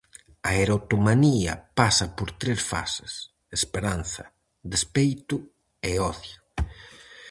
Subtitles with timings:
[0.49, 3.13] A erotomanía pasa por tres fases:
[3.57, 4.25] esperanza,
[4.73, 5.35] despeito
[5.89, 6.39] e odio.